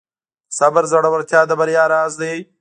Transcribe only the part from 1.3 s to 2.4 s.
د بریا راز دی.